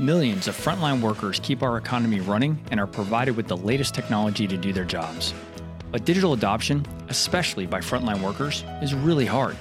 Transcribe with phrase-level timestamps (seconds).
[0.00, 4.44] Millions of frontline workers keep our economy running and are provided with the latest technology
[4.44, 5.32] to do their jobs.
[5.92, 9.56] But digital adoption, especially by frontline workers, is really hard.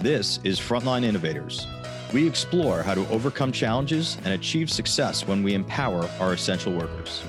[0.00, 1.64] This is Frontline Innovators.
[2.12, 7.22] We explore how to overcome challenges and achieve success when we empower our essential workers.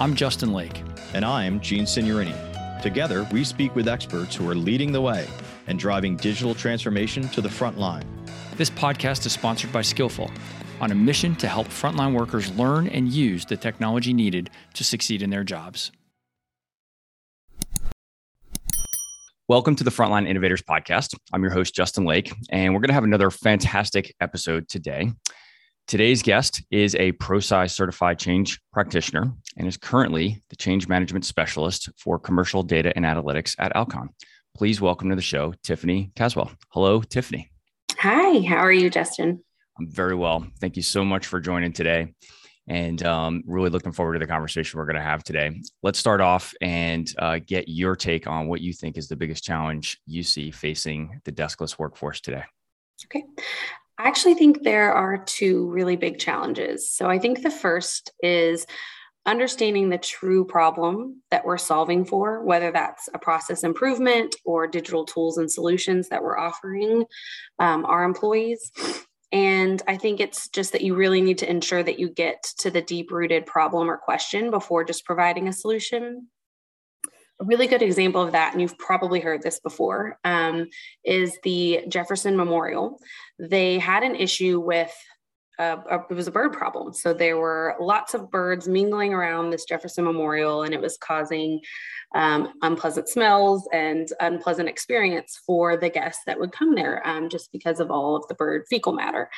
[0.00, 0.82] I'm Justin Lake.
[1.12, 2.80] And I'm Gene Signorini.
[2.80, 5.28] Together, we speak with experts who are leading the way
[5.66, 8.06] and driving digital transformation to the front line.
[8.56, 10.30] This podcast is sponsored by Skillful
[10.80, 15.22] on a mission to help frontline workers learn and use the technology needed to succeed
[15.22, 15.92] in their jobs.
[19.48, 21.16] Welcome to the Frontline Innovators Podcast.
[21.32, 25.10] I'm your host, Justin Lake, and we're going to have another fantastic episode today.
[25.86, 31.88] Today's guest is a ProSci certified change practitioner and is currently the change management specialist
[31.96, 34.10] for commercial data and analytics at Alcon.
[34.54, 36.50] Please welcome to the show, Tiffany Caswell.
[36.68, 37.50] Hello, Tiffany.
[38.00, 39.42] Hi, how are you, Justin?
[39.78, 40.46] I'm very well.
[40.60, 42.14] Thank you so much for joining today.
[42.66, 45.62] And um, really looking forward to the conversation we're going to have today.
[45.82, 49.42] Let's start off and uh, get your take on what you think is the biggest
[49.42, 52.44] challenge you see facing the deskless workforce today.
[53.06, 53.24] Okay.
[53.98, 56.90] I actually think there are two really big challenges.
[56.90, 58.66] So I think the first is
[59.24, 65.04] understanding the true problem that we're solving for, whether that's a process improvement or digital
[65.04, 67.04] tools and solutions that we're offering
[67.58, 68.70] um, our employees.
[69.30, 72.70] And I think it's just that you really need to ensure that you get to
[72.70, 76.28] the deep rooted problem or question before just providing a solution.
[77.40, 80.68] A really good example of that, and you've probably heard this before, um,
[81.04, 82.98] is the Jefferson Memorial.
[83.38, 84.92] They had an issue with
[85.58, 86.92] it was a bird problem.
[86.92, 91.60] So there were lots of birds mingling around this Jefferson Memorial, and it was causing
[92.14, 97.50] um, unpleasant smells and unpleasant experience for the guests that would come there um, just
[97.52, 99.28] because of all of the bird fecal matter.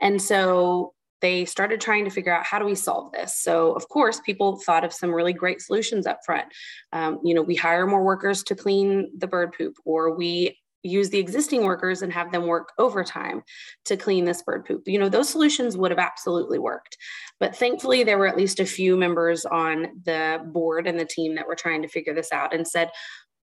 [0.00, 3.88] And so they started trying to figure out how do we solve this so of
[3.88, 6.46] course people thought of some really great solutions up front
[6.92, 11.10] um, you know we hire more workers to clean the bird poop or we use
[11.10, 13.42] the existing workers and have them work overtime
[13.84, 14.82] to clean this bird poop.
[14.86, 16.96] You know, those solutions would have absolutely worked.
[17.40, 21.34] But thankfully, there were at least a few members on the board and the team
[21.34, 22.90] that were trying to figure this out and said,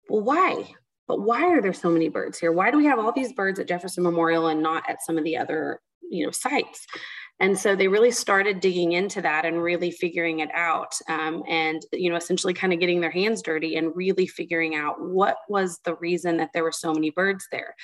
[0.09, 0.73] well, why?
[1.07, 2.51] But why are there so many birds here?
[2.51, 5.23] Why do we have all these birds at Jefferson Memorial and not at some of
[5.23, 6.85] the other, you know, sites?
[7.39, 11.81] And so they really started digging into that and really figuring it out um, and
[11.93, 15.79] you know essentially kind of getting their hands dirty and really figuring out what was
[15.85, 17.75] the reason that there were so many birds there.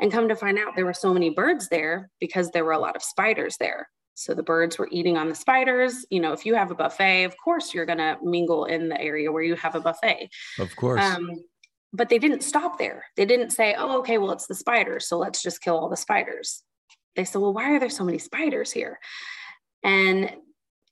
[0.00, 2.78] And come to find out there were so many birds there because there were a
[2.78, 3.88] lot of spiders there.
[4.14, 6.04] So the birds were eating on the spiders.
[6.10, 9.00] You know if you have a buffet of course you're going to mingle in the
[9.00, 10.30] area where you have a buffet.
[10.58, 11.02] Of course.
[11.02, 11.30] Um,
[11.92, 13.04] but they didn't stop there.
[13.16, 15.96] They didn't say oh okay well it's the spiders so let's just kill all the
[15.96, 16.62] spiders
[17.16, 18.98] they said, well, why are there so many spiders here?
[19.82, 20.30] And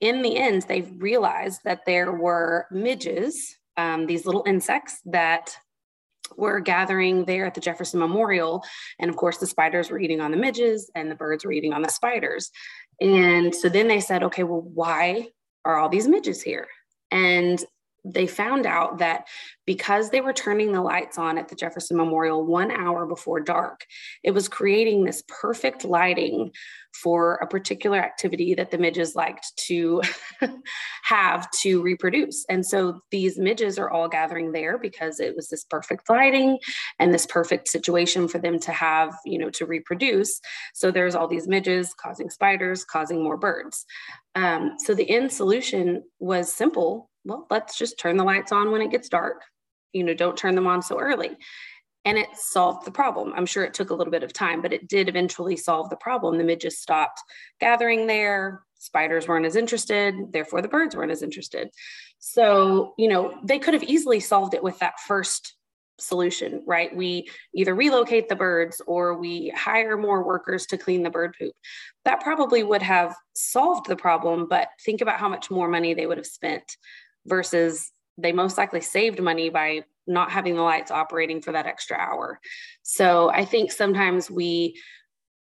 [0.00, 5.56] in the end, they realized that there were midges, um, these little insects that
[6.36, 8.62] were gathering there at the Jefferson Memorial.
[8.98, 11.72] And of course, the spiders were eating on the midges and the birds were eating
[11.72, 12.50] on the spiders.
[13.00, 15.28] And so then they said, okay, well, why
[15.64, 16.66] are all these midges here?
[17.10, 17.62] And
[18.04, 19.26] they found out that
[19.66, 23.86] because they were turning the lights on at the Jefferson Memorial one hour before dark,
[24.22, 26.50] it was creating this perfect lighting
[26.94, 30.02] for a particular activity that the midges liked to
[31.04, 32.44] have to reproduce.
[32.48, 36.58] And so these midges are all gathering there because it was this perfect lighting
[36.98, 40.40] and this perfect situation for them to have, you know, to reproduce.
[40.74, 43.86] So there's all these midges causing spiders, causing more birds.
[44.34, 48.82] Um, so the end solution was simple well, let's just turn the lights on when
[48.82, 49.42] it gets dark.
[49.92, 51.36] You know, don't turn them on so early.
[52.04, 53.32] And it solved the problem.
[53.34, 55.96] I'm sure it took a little bit of time, but it did eventually solve the
[55.96, 56.36] problem.
[56.36, 57.20] The midges stopped
[57.60, 58.62] gathering there.
[58.78, 60.14] Spiders weren't as interested.
[60.30, 61.70] Therefore, the birds weren't as interested.
[62.18, 65.54] So, you know, they could have easily solved it with that first
[65.98, 66.94] solution, right?
[66.94, 71.52] We either relocate the birds or we hire more workers to clean the bird poop.
[72.04, 76.06] That probably would have solved the problem, but think about how much more money they
[76.06, 76.64] would have spent
[77.26, 81.96] versus they most likely saved money by not having the lights operating for that extra
[81.96, 82.38] hour.
[82.82, 84.78] So I think sometimes we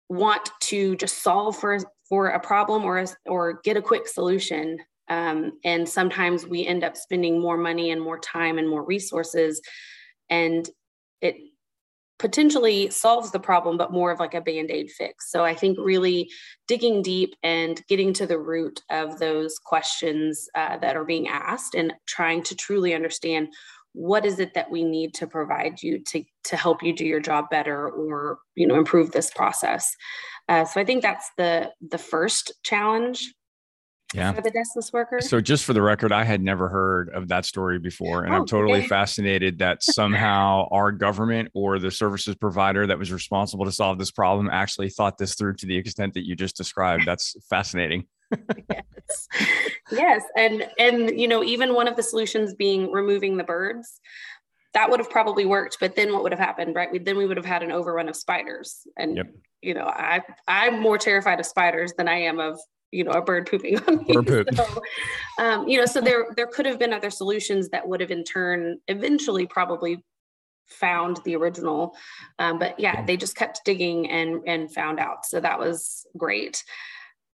[0.09, 5.53] want to just solve for for a problem or or get a quick solution um,
[5.65, 9.61] and sometimes we end up spending more money and more time and more resources
[10.29, 10.69] and
[11.21, 11.37] it
[12.23, 15.29] potentially solves the problem, but more of like a band aid fix.
[15.33, 16.31] So I think really
[16.69, 21.75] digging deep and getting to the root of those questions uh, that are being asked
[21.75, 23.49] and trying to truly understand
[23.93, 27.21] what is it that we need to provide you to, to help you do your
[27.21, 29.95] job better or you know improve this process
[30.49, 33.35] Uh, so I think that's the the first challenge
[34.15, 34.33] yeah.
[34.33, 35.21] for the deskless worker.
[35.21, 38.25] So just for the record, I had never heard of that story before.
[38.25, 38.89] And oh, I'm totally okay.
[38.89, 44.11] fascinated that somehow our government or the services provider that was responsible to solve this
[44.11, 47.05] problem actually thought this through to the extent that you just described.
[47.07, 48.07] That's fascinating.
[48.71, 49.29] yes.
[49.91, 50.23] Yes.
[50.37, 54.01] And and you know, even one of the solutions being removing the birds,
[54.75, 55.79] that would have probably worked.
[55.81, 56.91] But then what would have happened, right?
[56.91, 58.87] We, then we would have had an overrun of spiders.
[58.97, 59.27] And yep.
[59.61, 62.59] you know, I I'm more terrified of spiders than I am of
[62.93, 64.15] you know a bird pooping on me.
[64.23, 64.49] Poop.
[64.55, 64.83] So,
[65.39, 68.23] um, you know, so there there could have been other solutions that would have in
[68.23, 70.05] turn eventually probably
[70.69, 71.97] found the original.
[72.39, 75.27] Um, but yeah, they just kept digging and and found out.
[75.27, 76.63] So that was great.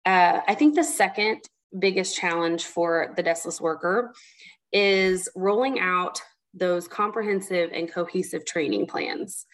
[0.04, 1.40] Uh, I think the second
[1.76, 4.12] biggest challenge for the deskless worker
[4.72, 6.20] is rolling out
[6.54, 9.46] those comprehensive and cohesive training plans.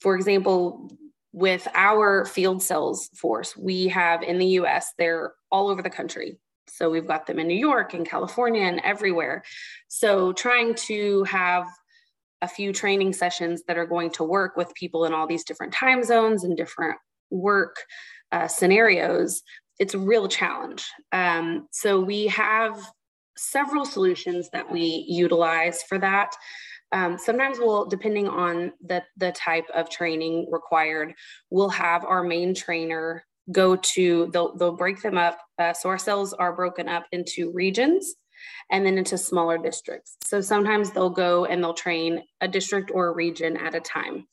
[0.00, 0.90] For example,
[1.32, 6.38] with our field sales force, we have in the US, they're all over the country.
[6.68, 9.42] So we've got them in New York and California and everywhere.
[9.88, 11.66] So trying to have
[12.40, 15.72] a few training sessions that are going to work with people in all these different
[15.72, 16.98] time zones and different
[17.30, 17.76] work
[18.32, 19.42] uh, scenarios,
[19.78, 20.84] it's a real challenge.
[21.12, 22.80] Um, so we have
[23.36, 26.34] several solutions that we utilize for that.
[26.92, 31.14] Um, sometimes we'll, depending on the, the type of training required,
[31.50, 35.38] we'll have our main trainer go to, they'll, they'll break them up.
[35.58, 38.14] Uh, so our cells are broken up into regions
[38.70, 40.16] and then into smaller districts.
[40.24, 44.26] So sometimes they'll go and they'll train a district or a region at a time.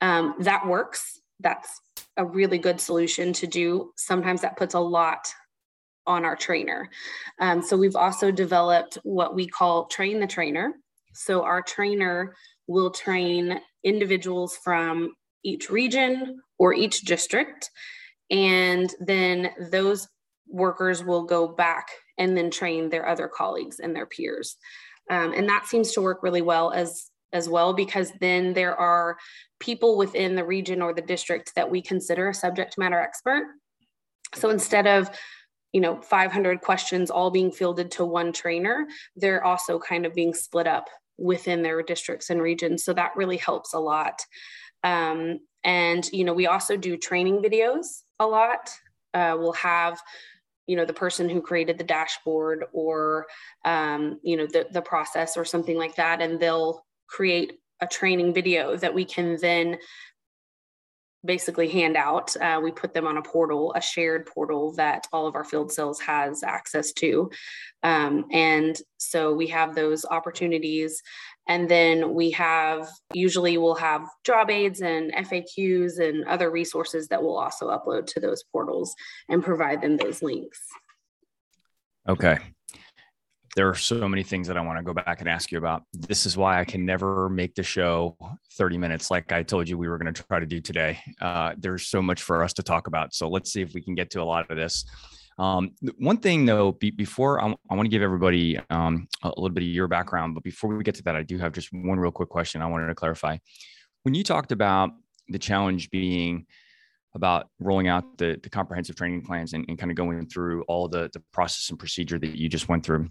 [0.00, 1.20] Um, that works.
[1.40, 1.80] That's
[2.16, 3.92] a really good solution to do.
[3.96, 5.26] Sometimes that puts a lot
[6.06, 6.90] on our trainer.
[7.40, 10.74] Um, so we've also developed what we call train the trainer.
[11.14, 12.34] So our trainer
[12.66, 15.14] will train individuals from
[15.44, 17.70] each region or each district.
[18.30, 20.08] And then those
[20.48, 21.88] workers will go back
[22.18, 24.56] and then train their other colleagues and their peers.
[25.10, 29.16] Um, and that seems to work really well as as well because then there are
[29.58, 33.42] people within the region or the district that we consider a subject matter expert.
[34.34, 35.10] So instead of
[35.72, 40.32] you know 500 questions all being fielded to one trainer, they're also kind of being
[40.32, 40.88] split up
[41.18, 42.84] within their districts and regions.
[42.84, 44.20] So that really helps a lot.
[44.82, 48.70] Um, and, you know, we also do training videos a lot.
[49.14, 50.00] Uh, we'll have,
[50.66, 53.26] you know, the person who created the dashboard or,
[53.64, 56.20] um, you know, the, the process or something like that.
[56.20, 59.78] And they'll create a training video that we can then
[61.24, 62.36] basically hand out.
[62.36, 65.72] Uh, we put them on a portal, a shared portal that all of our field
[65.72, 67.30] sales has access to.
[67.82, 71.02] Um, and so we have those opportunities.
[71.46, 77.22] And then we have, usually we'll have job aids and FAQs and other resources that
[77.22, 78.94] we'll also upload to those portals
[79.28, 80.60] and provide them those links.
[82.08, 82.38] Okay
[83.56, 85.84] there are so many things that I want to go back and ask you about.
[85.92, 88.16] This is why I can never make the show
[88.54, 90.98] 30 minutes like I told you we were going to try to do today.
[91.20, 93.14] Uh, there's so much for us to talk about.
[93.14, 94.84] So let's see if we can get to a lot of this.
[95.38, 99.50] Um, one thing though, be, before I, I want to give everybody um, a little
[99.50, 101.98] bit of your background, but before we get to that, I do have just one
[101.98, 103.38] real quick question I wanted to clarify.
[104.02, 104.90] When you talked about
[105.28, 106.46] the challenge being
[107.14, 110.88] about rolling out the, the comprehensive training plans and, and kind of going through all
[110.88, 113.08] the, the process and procedure that you just went through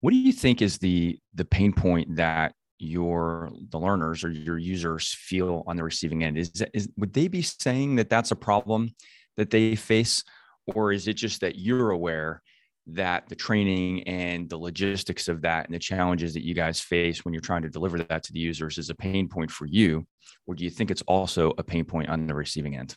[0.00, 4.58] what do you think is the the pain point that your the learners or your
[4.58, 6.38] users feel on the receiving end?
[6.38, 8.90] Is, is would they be saying that that's a problem
[9.36, 10.22] that they face,
[10.66, 12.42] or is it just that you're aware
[12.90, 17.24] that the training and the logistics of that and the challenges that you guys face
[17.24, 20.06] when you're trying to deliver that to the users is a pain point for you,
[20.46, 22.96] or do you think it's also a pain point on the receiving end?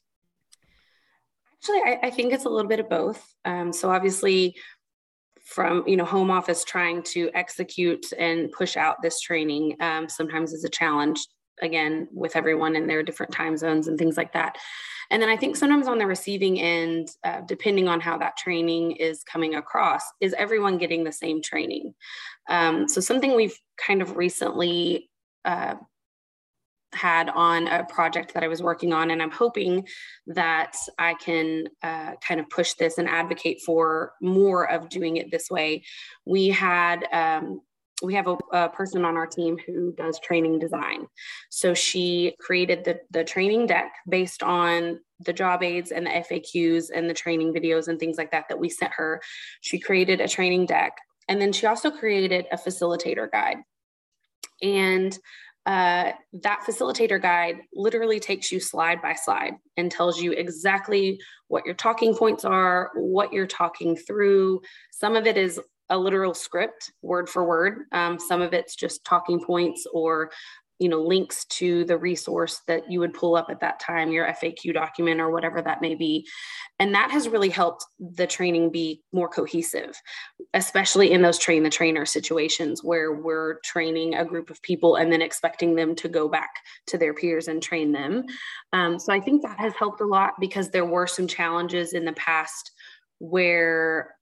[1.62, 3.24] Actually, I, I think it's a little bit of both.
[3.46, 4.55] Um, so obviously,
[5.51, 10.53] from you know home office trying to execute and push out this training um, sometimes
[10.53, 11.20] is a challenge
[11.62, 14.58] again with everyone in their different time zones and things like that.
[15.10, 18.91] And then i think sometimes on the receiving end uh, depending on how that training
[18.91, 21.93] is coming across is everyone getting the same training?
[22.50, 25.10] Um, so something we've kind of recently
[25.43, 25.75] uh,
[26.93, 29.88] had on a project that I was working on, and I'm hoping
[30.27, 35.31] that I can uh, kind of push this and advocate for more of doing it
[35.31, 35.83] this way.
[36.25, 37.62] We had um,
[38.01, 41.07] we have a, a, person on our team who does training design.
[41.50, 46.86] So she created the, the training deck based on the job aids and the FAQs
[46.93, 49.21] and the training videos and things like that that we sent her.
[49.62, 50.98] She created a training deck.
[51.27, 53.57] And then she also created a facilitator guide.
[54.62, 55.17] And
[55.65, 61.65] uh, that facilitator guide literally takes you slide by slide and tells you exactly what
[61.65, 64.62] your talking points are, what you're talking through.
[64.91, 65.60] Some of it is
[65.91, 67.84] a literal script, word for word.
[67.91, 70.32] Um, some of it's just talking points or
[70.81, 74.25] you know links to the resource that you would pull up at that time your
[74.25, 76.27] faq document or whatever that may be.
[76.79, 79.95] And that has really helped the training be more cohesive
[80.53, 85.11] especially in those train the trainer situations where we're training a group of people and
[85.11, 86.50] then expecting them to go back
[86.88, 88.23] to their peers and train them.
[88.73, 92.05] Um, so i think that has helped a lot because there were some challenges in
[92.05, 92.71] the past
[93.19, 94.15] where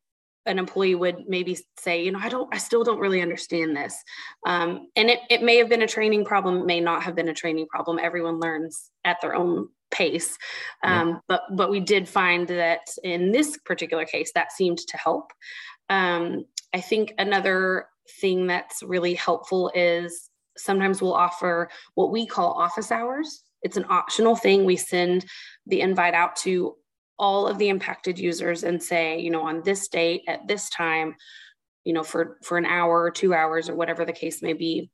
[0.46, 3.96] an employee would maybe say, you know, I don't, I still don't really understand this.
[4.46, 7.34] Um, and it, it may have been a training problem, may not have been a
[7.34, 8.00] training problem.
[8.00, 10.38] Everyone learns at their own pace.
[10.84, 11.15] Um, yeah.
[11.27, 15.31] But but we did find that in this particular case, that seemed to help.
[15.89, 17.88] Um, I think another
[18.22, 23.43] thing that's really helpful is sometimes we'll offer what we call office hours.
[23.62, 24.65] It's an optional thing.
[24.65, 25.25] We send
[25.65, 26.75] the invite out to
[27.19, 31.15] all of the impacted users and say, you know, on this date at this time,
[31.83, 34.89] you know, for for an hour or two hours or whatever the case may be,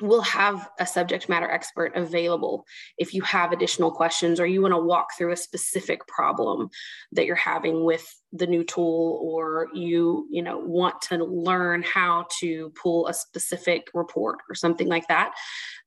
[0.00, 2.66] we'll have a subject matter expert available
[2.98, 6.68] if you have additional questions or you want to walk through a specific problem
[7.12, 12.26] that you're having with the new tool or you you know want to learn how
[12.40, 15.32] to pull a specific report or something like that.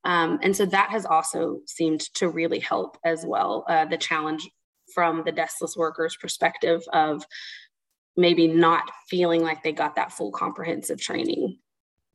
[0.03, 4.49] Um, and so that has also seemed to really help as well uh, the challenge
[4.93, 7.25] from the deskless workers perspective of
[8.15, 11.57] maybe not feeling like they got that full comprehensive training.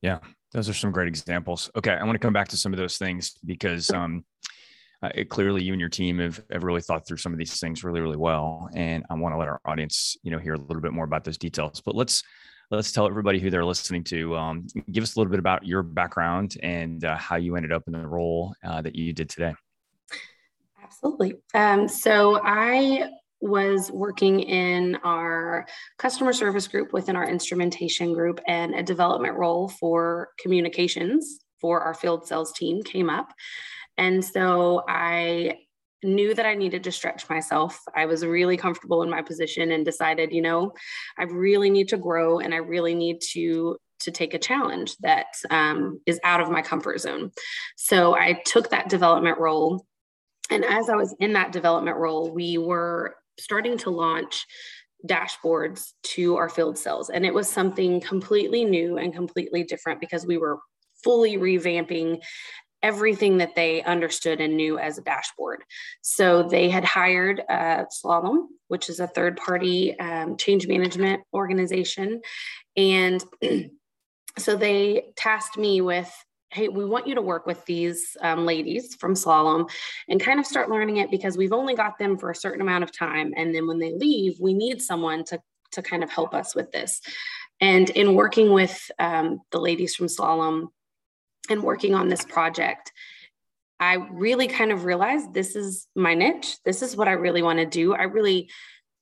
[0.02, 0.18] Yeah,
[0.50, 1.70] those are some great examples.
[1.76, 4.24] Okay, I want to come back to some of those things because um,
[5.02, 7.58] uh, it, clearly you and your team have, have really thought through some of these
[7.60, 10.58] things really, really well, and I want to let our audience, you know, hear a
[10.58, 11.80] little bit more about those details.
[11.80, 12.22] But let's
[12.70, 14.34] let's tell everybody who they're listening to.
[14.36, 17.82] Um, give us a little bit about your background and uh, how you ended up
[17.86, 19.54] in the role uh, that you did today.
[21.02, 21.34] Absolutely.
[21.54, 25.66] Um, so I was working in our
[25.98, 31.94] customer service group within our instrumentation group, and a development role for communications for our
[31.94, 33.32] field sales team came up.
[33.98, 35.58] And so I
[36.04, 37.80] knew that I needed to stretch myself.
[37.96, 40.72] I was really comfortable in my position and decided, you know,
[41.18, 45.26] I really need to grow and I really need to to take a challenge that
[45.50, 47.30] um, is out of my comfort zone.
[47.76, 49.86] So I took that development role
[50.52, 54.46] and as I was in that development role, we were starting to launch
[55.06, 57.10] dashboards to our field sales.
[57.10, 60.58] And it was something completely new and completely different because we were
[61.02, 62.22] fully revamping
[62.82, 65.62] everything that they understood and knew as a dashboard.
[66.02, 72.20] So they had hired uh, Slalom, which is a third party um, change management organization.
[72.76, 73.24] And
[74.38, 76.12] so they tasked me with
[76.52, 79.70] hey, we want you to work with these um, ladies from Slalom
[80.08, 82.84] and kind of start learning it because we've only got them for a certain amount
[82.84, 83.32] of time.
[83.36, 85.40] And then when they leave, we need someone to,
[85.72, 87.00] to kind of help us with this.
[87.60, 90.66] And in working with um, the ladies from Slalom
[91.48, 92.92] and working on this project,
[93.80, 96.58] I really kind of realized this is my niche.
[96.64, 97.94] This is what I really want to do.
[97.94, 98.50] I really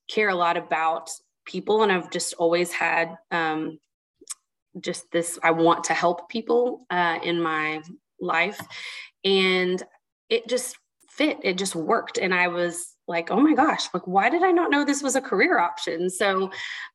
[0.09, 1.11] care a lot about
[1.45, 3.79] people, and I've just always had um,
[4.79, 7.83] just this i want to help people uh, in my
[8.21, 8.61] life.
[9.25, 9.83] And
[10.29, 10.77] it just
[11.09, 12.19] fit it just worked.
[12.19, 15.17] And i was like oh my gosh like why did i not know this was
[15.17, 16.09] a career option?
[16.09, 16.51] So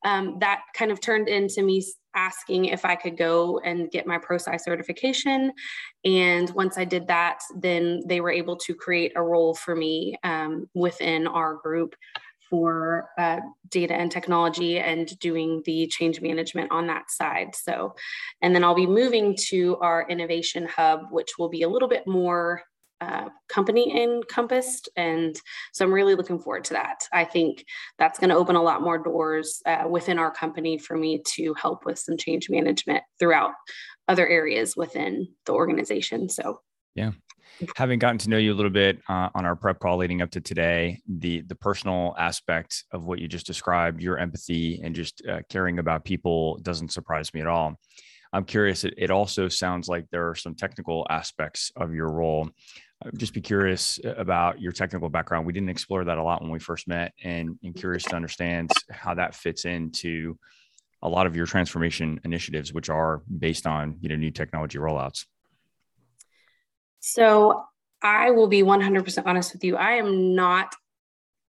[0.06, 1.84] um, that kind of turned into me
[2.16, 5.52] asking if i could go and get my ProSci certification.
[6.06, 10.16] And once i did that then they were able to create a role for me
[10.24, 11.96] um, within our group
[12.50, 17.56] for uh, data and technology and doing the change management on that side.
[17.56, 17.96] So,
[18.42, 22.08] and then I'll be moving to our innovation hub, which will be a little bit
[22.08, 22.62] more
[23.02, 24.90] uh, company encompassed.
[24.96, 25.40] And
[25.74, 27.00] so I'm really looking forward to that.
[27.12, 27.66] I think
[28.00, 31.54] that's going to open a lot more doors uh, within our company for me to
[31.56, 33.52] help with some change management throughout
[34.08, 36.30] other areas within the organization.
[36.30, 36.62] So,
[36.96, 37.12] yeah,
[37.76, 40.32] having gotten to know you a little bit uh, on our prep call leading up
[40.32, 45.22] to today, the the personal aspect of what you just described, your empathy and just
[45.28, 47.80] uh, caring about people doesn't surprise me at all.
[48.34, 48.84] I'm curious.
[48.84, 52.50] It, it also sounds like there are some technical aspects of your role.
[53.06, 55.46] I'd just be curious uh, about your technical background.
[55.46, 58.72] We didn't explore that a lot when we first met, and, and curious to understand
[58.92, 60.38] how that fits into
[61.02, 65.26] a lot of your transformation initiatives, which are based on you know new technology rollouts.
[67.08, 67.64] So
[68.02, 69.78] I will be 100% honest with you.
[69.78, 70.74] I am not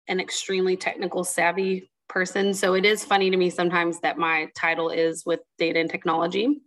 [0.10, 2.54] an extremely technical savvy person.
[2.54, 6.60] So it is funny to me sometimes that my title is with data and technology.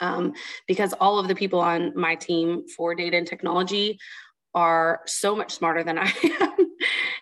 [0.00, 0.34] um,
[0.66, 3.98] because all of the people on my team for data and technology
[4.54, 6.76] are so much smarter than I am.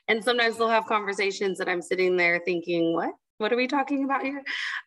[0.09, 3.11] and sometimes they'll have conversations that I'm sitting there thinking, what?
[3.39, 4.43] What are we talking about here?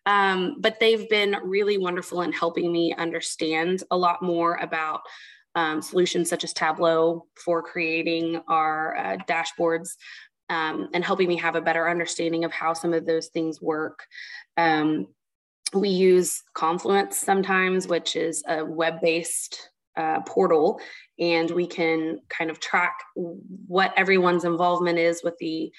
[0.06, 5.02] Um, but they've been really wonderful in helping me understand a lot more about
[5.56, 9.96] um, solutions such as Tableau for creating our uh, dashboards
[10.50, 14.04] um, and helping me have a better understanding of how some of those things work.
[14.58, 15.08] Um,
[15.74, 20.80] we use Confluence sometimes, which is a web based uh, portal,
[21.20, 25.72] and we can kind of track what everyone's involvement is with the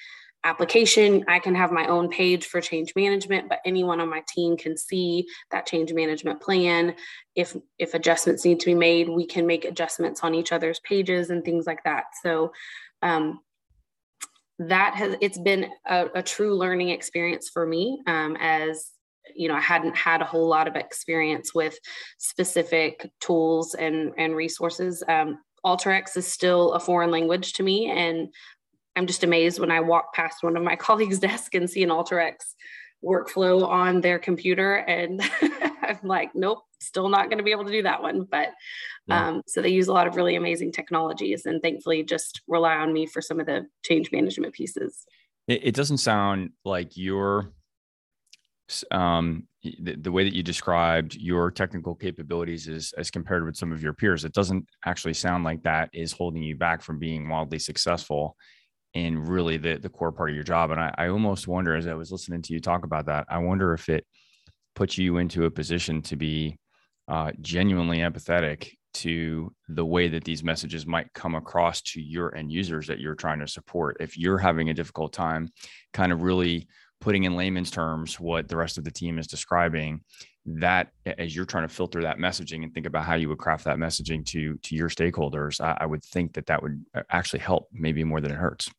[0.43, 1.23] application.
[1.27, 4.77] I can have my own page for change management, but anyone on my team can
[4.77, 6.95] see that change management plan.
[7.35, 11.29] If if adjustments need to be made, we can make adjustments on each other's pages
[11.29, 12.05] and things like that.
[12.21, 12.51] So
[13.01, 13.39] um,
[14.59, 18.91] that has it's been a, a, true learning experience for me um, as
[19.35, 21.77] you know, I hadn't had a whole lot of experience with
[22.17, 25.03] specific tools and, and resources.
[25.07, 27.89] Um, is still a foreign language to me.
[27.89, 28.33] And
[28.95, 31.89] I'm just amazed when I walk past one of my colleagues' desk and see an
[31.89, 32.35] Alteryx
[33.03, 34.75] workflow on their computer.
[34.75, 35.21] And
[35.81, 38.25] I'm like, nope, still not going to be able to do that one.
[38.29, 38.49] But
[39.07, 39.27] yeah.
[39.27, 42.93] um, so they use a lot of really amazing technologies and thankfully just rely on
[42.93, 45.05] me for some of the change management pieces.
[45.47, 47.51] It, it doesn't sound like you're
[48.91, 53.71] um, the, the, way that you described your technical capabilities is as compared with some
[53.71, 57.27] of your peers, it doesn't actually sound like that is holding you back from being
[57.27, 58.37] wildly successful
[58.93, 60.71] in really the, the core part of your job.
[60.71, 63.39] And I, I almost wonder, as I was listening to you talk about that, I
[63.39, 64.05] wonder if it
[64.75, 66.57] puts you into a position to be
[67.07, 72.51] uh, genuinely empathetic to the way that these messages might come across to your end
[72.51, 73.97] users that you're trying to support.
[73.99, 75.49] If you're having a difficult time
[75.93, 76.67] kind of really
[77.01, 79.99] putting in layman's terms what the rest of the team is describing
[80.45, 83.65] that as you're trying to filter that messaging and think about how you would craft
[83.65, 87.39] that messaging to to your stakeholders I, I, would think that that would uh, actually
[87.39, 88.71] help maybe more than it hurts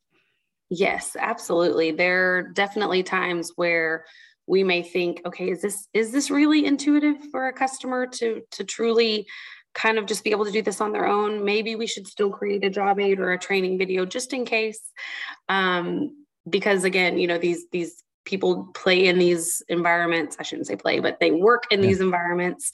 [0.74, 4.04] yes absolutely there are definitely times where
[4.46, 8.64] we may think okay is this is this really intuitive for a customer to to
[8.64, 9.26] truly
[9.74, 12.30] kind of just be able to do this on their own maybe we should still
[12.30, 14.80] create a job aid or a training video just in case
[15.48, 20.36] um, because again you know these these people play in these environments.
[20.38, 21.88] I shouldn't say play, but they work in yeah.
[21.88, 22.72] these environments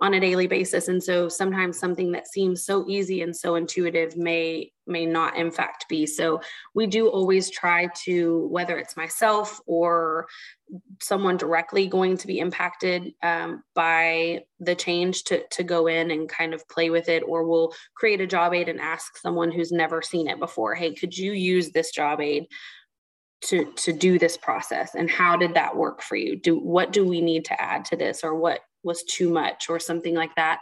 [0.00, 0.88] on a daily basis.
[0.88, 5.50] And so sometimes something that seems so easy and so intuitive may may not in
[5.50, 6.06] fact be.
[6.06, 6.40] So
[6.72, 10.28] we do always try to whether it's myself or
[11.02, 16.28] someone directly going to be impacted um, by the change to, to go in and
[16.28, 19.72] kind of play with it or we'll create a job aid and ask someone who's
[19.72, 22.46] never seen it before hey could you use this job aid
[23.40, 24.94] to to do this process?
[24.94, 26.36] And how did that work for you?
[26.36, 29.78] Do what do we need to add to this or what was too much or
[29.78, 30.60] something like that.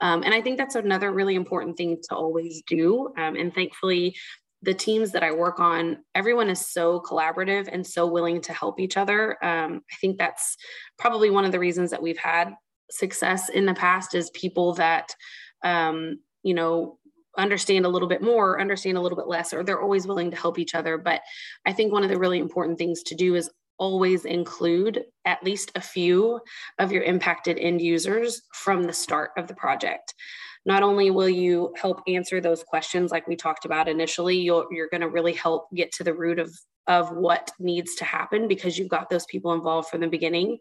[0.00, 3.12] Um, and i think that's another really important thing to always do.
[3.18, 4.16] Um, and thankfully
[4.62, 8.80] the teams that i work on everyone is so collaborative and so willing to help
[8.80, 9.20] each other.
[9.44, 10.56] Um, i think that's
[10.98, 12.54] probably one of the reasons that we've had
[12.90, 15.14] success in the past is people that
[15.62, 16.98] um, you know
[17.36, 20.36] understand a little bit more, understand a little bit less, or they're always willing to
[20.36, 20.96] help each other.
[20.98, 21.20] But
[21.66, 25.72] I think one of the really important things to do is always include at least
[25.74, 26.40] a few
[26.78, 30.14] of your impacted end users from the start of the project.
[30.66, 35.02] Not only will you help answer those questions like we talked about initially, you're going
[35.02, 36.50] to really help get to the root of
[36.86, 40.58] of what needs to happen because you've got those people involved from the beginning.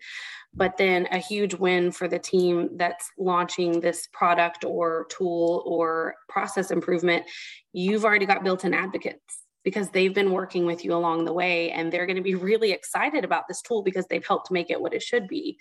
[0.53, 6.15] But then a huge win for the team that's launching this product or tool or
[6.29, 7.25] process improvement,
[7.73, 11.71] you've already got built in advocates because they've been working with you along the way
[11.71, 14.81] and they're going to be really excited about this tool because they've helped make it
[14.81, 15.57] what it should be.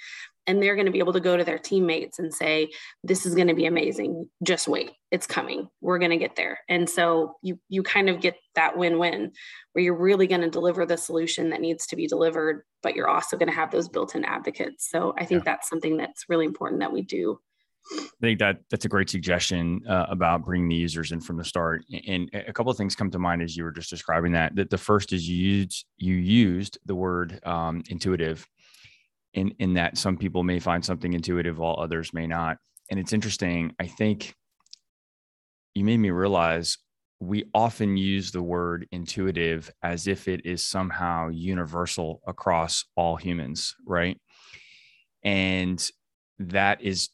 [0.47, 2.71] And they're going to be able to go to their teammates and say
[3.05, 4.29] this is going to be amazing.
[4.43, 4.91] Just wait.
[5.13, 5.69] It's coming.
[5.81, 6.59] We're going to get there.
[6.69, 9.33] And so you you kind of get that win-win
[9.73, 13.09] where you're really going to deliver the solution that needs to be delivered but you're
[13.09, 14.91] also going to have those built-in advocates.
[14.91, 15.53] So i think yeah.
[15.53, 17.39] that's something that's really important that we do
[17.91, 21.45] I think that that's a great suggestion uh, about bringing the users in from the
[21.45, 21.85] start.
[22.07, 24.55] And a couple of things come to mind as you were just describing that.
[24.55, 28.47] That the first is you used you used the word um, intuitive,
[29.35, 32.59] in in that some people may find something intuitive while others may not.
[32.91, 33.75] And it's interesting.
[33.81, 34.35] I think
[35.75, 36.79] you made me realize
[37.19, 43.77] we often use the word intuitive as if it is somehow universal across all humans,
[43.87, 44.21] right?
[45.23, 45.89] And
[46.41, 47.11] that is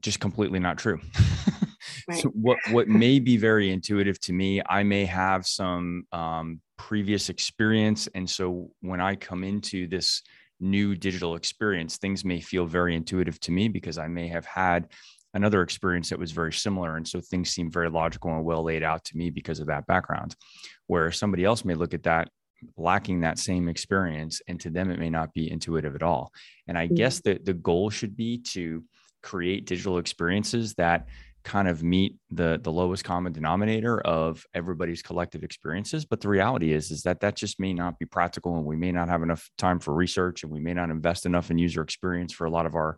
[0.00, 1.00] just completely not true.
[2.08, 2.18] right.
[2.20, 7.28] So what what may be very intuitive to me, I may have some um, previous
[7.28, 10.22] experience, and so when I come into this
[10.60, 14.88] new digital experience, things may feel very intuitive to me because I may have had
[15.34, 16.96] another experience that was very similar.
[16.96, 19.86] And so things seem very logical and well laid out to me because of that
[19.86, 20.34] background.
[20.86, 22.28] Where somebody else may look at that
[22.76, 26.32] lacking that same experience and to them it may not be intuitive at all
[26.66, 26.96] and i mm-hmm.
[26.96, 28.82] guess that the goal should be to
[29.22, 31.06] create digital experiences that
[31.44, 36.04] kind of meet the the lowest common denominator of everybody's collective experiences.
[36.04, 38.92] But the reality is is that that just may not be practical and we may
[38.92, 42.32] not have enough time for research and we may not invest enough in user experience
[42.32, 42.96] for a lot of our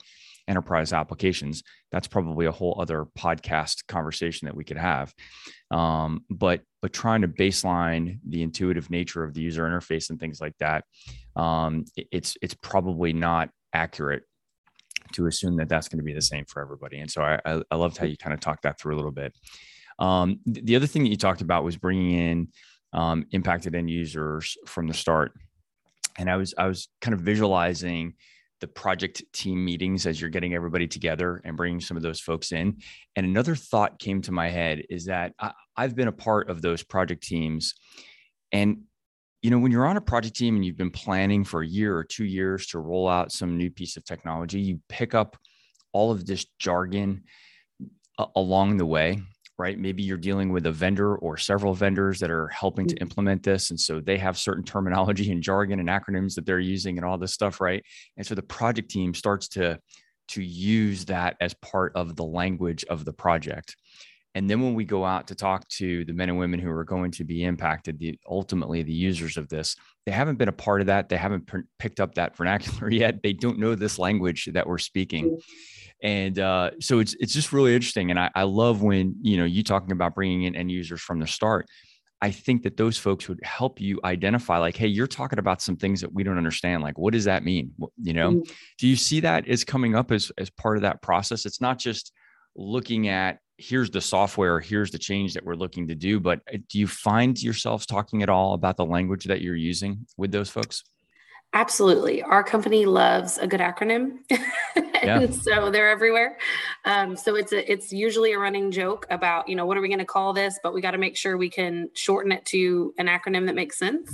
[0.48, 1.62] enterprise applications.
[1.92, 5.14] That's probably a whole other podcast conversation that we could have.
[5.70, 10.40] Um, but but trying to baseline the intuitive nature of the user interface and things
[10.40, 10.85] like that
[11.37, 14.24] um, it's it's probably not accurate
[15.12, 16.98] to assume that that's going to be the same for everybody.
[16.98, 19.10] And so I, I, I loved how you kind of talked that through a little
[19.10, 19.34] bit.
[19.98, 22.48] Um, the other thing that you talked about was bringing in
[22.92, 25.32] um, impacted end users from the start.
[26.18, 28.14] And I was, I was kind of visualizing
[28.60, 32.52] the project team meetings as you're getting everybody together and bringing some of those folks
[32.52, 32.76] in.
[33.16, 36.60] And another thought came to my head is that I, I've been a part of
[36.60, 37.74] those project teams
[38.52, 38.82] and
[39.42, 41.96] you know, when you're on a project team and you've been planning for a year
[41.96, 45.37] or two years to roll out some new piece of technology, you pick up
[45.92, 47.22] all of this jargon
[48.18, 49.20] uh, along the way,
[49.59, 49.79] right?
[49.79, 53.03] Maybe you're dealing with a vendor or several vendors that are helping to mm-hmm.
[53.03, 53.70] implement this.
[53.70, 57.16] And so they have certain terminology and jargon and acronyms that they're using and all
[57.16, 57.83] this stuff, right?
[58.18, 59.79] And so the project team starts to
[60.29, 63.74] to use that as part of the language of the project.
[64.34, 66.84] And then when we go out to talk to the men and women who are
[66.84, 69.74] going to be impacted, the ultimately the users of this,
[70.06, 71.08] they haven't been a part of that.
[71.08, 73.22] They haven't p- picked up that vernacular yet.
[73.22, 75.38] They don't know this language that we're speaking.
[76.02, 78.10] And uh, so it's it's just really interesting.
[78.10, 81.18] And I, I love when you know you talking about bringing in end users from
[81.18, 81.66] the start.
[82.22, 85.76] I think that those folks would help you identify, like, hey, you're talking about some
[85.76, 86.82] things that we don't understand.
[86.82, 87.72] Like, what does that mean?
[87.96, 88.52] You know, mm-hmm.
[88.78, 91.44] do you see that as coming up as as part of that process?
[91.46, 92.12] It's not just
[92.56, 96.18] looking at here's the software, here's the change that we're looking to do.
[96.18, 100.07] But uh, do you find yourselves talking at all about the language that you're using
[100.16, 100.83] with those folks?
[101.53, 102.23] Absolutely.
[102.23, 104.18] Our company loves a good acronym.
[104.31, 104.40] and
[105.03, 105.31] yeah.
[105.31, 106.38] so they're everywhere.
[106.85, 109.88] Um, so it's a, it's usually a running joke about, you know, what are we
[109.88, 110.61] going to call this?
[110.62, 113.79] But we got to make sure we can shorten it to an acronym that makes
[113.79, 114.12] sense.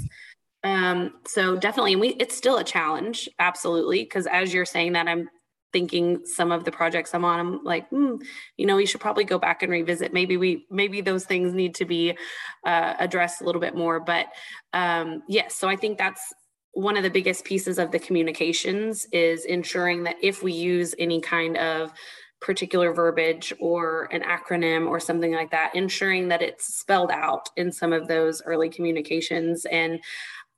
[0.64, 3.28] Um, so definitely, and we, it's still a challenge.
[3.38, 4.04] Absolutely.
[4.06, 5.28] Cause as you're saying that, I'm
[5.76, 8.14] thinking some of the projects I'm on, I'm like, hmm,
[8.56, 10.10] you know, we should probably go back and revisit.
[10.10, 12.16] Maybe we, maybe those things need to be
[12.64, 14.00] uh, addressed a little bit more.
[14.00, 14.28] But
[14.72, 16.32] um, yes, so I think that's
[16.72, 21.20] one of the biggest pieces of the communications is ensuring that if we use any
[21.20, 21.92] kind of
[22.40, 27.70] particular verbiage or an acronym or something like that, ensuring that it's spelled out in
[27.70, 29.66] some of those early communications.
[29.66, 30.00] And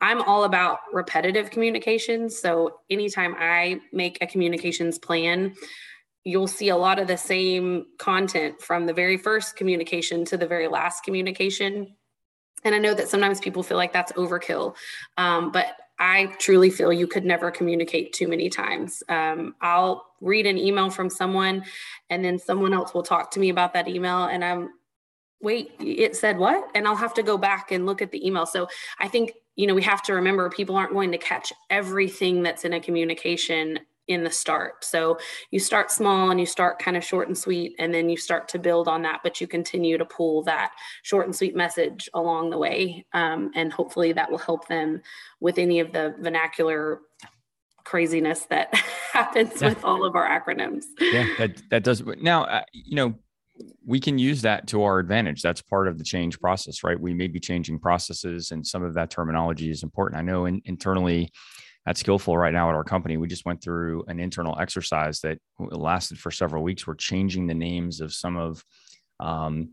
[0.01, 2.39] I'm all about repetitive communications.
[2.39, 5.55] So anytime I make a communications plan,
[6.25, 10.47] you'll see a lot of the same content from the very first communication to the
[10.47, 11.95] very last communication.
[12.65, 14.75] And I know that sometimes people feel like that's overkill,
[15.17, 15.67] um, but
[16.01, 19.03] I truly feel you could never communicate too many times.
[19.09, 21.65] Um, I'll read an email from someone,
[22.11, 24.71] and then someone else will talk to me about that email, and I'm
[25.41, 26.69] wait, it said what?
[26.75, 28.45] And I'll have to go back and look at the email.
[28.45, 32.45] So I think you know, we have to remember people aren't going to catch everything
[32.45, 34.85] that's in a communication in the start.
[34.85, 35.19] So
[35.51, 38.49] you start small and you start kind of short and sweet, and then you start
[38.51, 40.71] to build on that, but you continue to pull that
[41.03, 43.05] short and sweet message along the way.
[43.13, 45.03] Um, and hopefully that will help them
[45.41, 47.01] with any of the vernacular
[47.83, 48.73] craziness that
[49.13, 49.71] happens yeah.
[49.71, 50.85] with all of our acronyms.
[51.01, 52.01] Yeah, that, that does.
[52.21, 53.15] Now, uh, you know,
[53.85, 55.43] we can use that to our advantage.
[55.43, 56.99] That's part of the change process, right?
[56.99, 60.19] We may be changing processes, and some of that terminology is important.
[60.19, 61.31] I know in, internally
[61.87, 65.39] at Skillful right now at our company, we just went through an internal exercise that
[65.59, 66.87] lasted for several weeks.
[66.87, 68.63] We're changing the names of some of
[69.21, 69.71] um,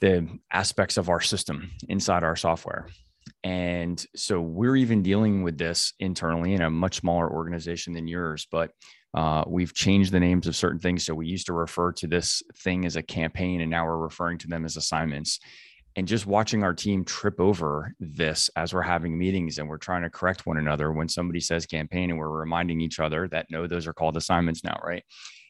[0.00, 2.88] the aspects of our system inside our software.
[3.42, 8.46] And so we're even dealing with this internally in a much smaller organization than yours,
[8.50, 8.70] but
[9.14, 11.04] uh, we've changed the names of certain things.
[11.04, 14.38] So we used to refer to this thing as a campaign, and now we're referring
[14.38, 15.38] to them as assignments.
[15.96, 20.02] And just watching our team trip over this as we're having meetings and we're trying
[20.02, 23.68] to correct one another when somebody says campaign, and we're reminding each other that no,
[23.68, 25.04] those are called assignments now, right?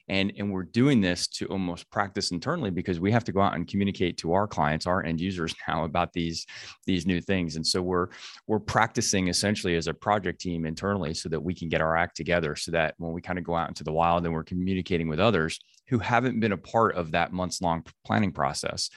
[0.08, 3.54] And and we're doing this to almost practice internally because we have to go out
[3.54, 6.46] and communicate to our clients our end users now about these
[6.86, 7.56] these new things.
[7.56, 8.08] And so we're
[8.46, 12.16] we're practicing essentially as a project team internally so that we can get our act
[12.16, 15.08] together so that when we kind of go out into the wild and we're communicating
[15.08, 18.88] with others who haven't been a part of that months long planning process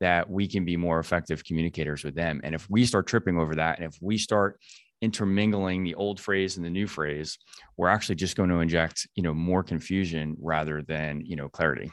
[0.00, 2.40] that we can be more effective communicators with them.
[2.42, 4.58] And if we start tripping over that and if we start
[5.02, 7.38] intermingling the old phrase and the new phrase,
[7.76, 11.90] we're actually just going to inject, you know, more confusion rather than, you know, clarity.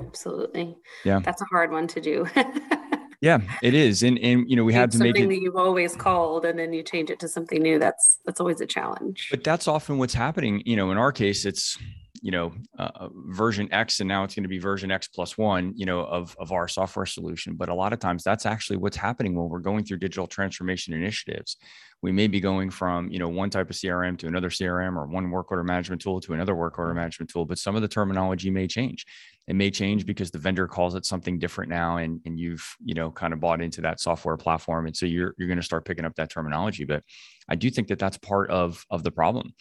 [0.00, 0.76] Absolutely.
[1.04, 1.20] Yeah.
[1.20, 2.26] That's a hard one to do.
[3.20, 4.02] yeah, it is.
[4.02, 6.72] And and you know, we have to make it that you've always called and then
[6.72, 7.78] you change it to something new.
[7.78, 9.28] That's that's always a challenge.
[9.30, 10.62] But that's often what's happening.
[10.66, 11.78] You know, in our case, it's
[12.22, 15.36] you know uh, uh, version x and now it's going to be version x plus
[15.36, 17.54] one you know of, of our software solution.
[17.54, 20.94] But a lot of times that's actually what's happening when we're going through digital transformation
[20.94, 21.56] initiatives.
[22.02, 25.06] We may be going from you know one type of crm to another crm or
[25.06, 27.88] one work order management tool to another work order management tool but some of the
[27.88, 29.06] terminology may change.
[29.48, 32.94] It may change because the vendor calls it something different now and, and you've you
[32.94, 35.84] know kind of bought into that software platform and so you're, you're going to start
[35.84, 36.84] picking up that terminology.
[36.84, 37.02] But
[37.48, 39.52] i do think that that's part of of the problem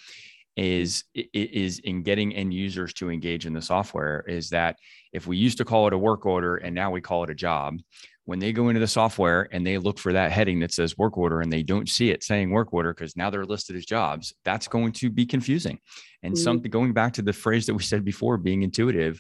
[0.55, 4.77] is is in getting end users to engage in the software is that
[5.11, 7.35] if we used to call it a work order and now we call it a
[7.35, 7.77] job
[8.23, 11.17] when they go into the software and they look for that heading that says work
[11.17, 14.33] order and they don't see it saying work order because now they're listed as jobs
[14.45, 15.77] that's going to be confusing
[16.23, 16.43] and mm-hmm.
[16.43, 19.19] something going back to the phrase that we said before being intuitive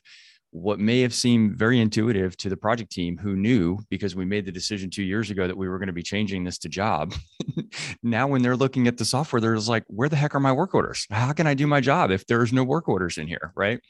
[0.55, 4.45] what may have seemed very intuitive to the project team who knew because we made
[4.45, 7.13] the decision two years ago that we were going to be changing this to job.
[8.03, 10.73] now, when they're looking at the software, they're like, where the heck are my work
[10.73, 11.07] orders?
[11.11, 13.51] How can I do my job if there's no work orders in here?
[13.53, 13.81] Right.